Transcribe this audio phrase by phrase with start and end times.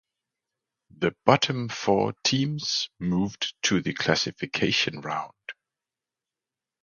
[0.97, 5.35] The bottom four teams moved to the classification round.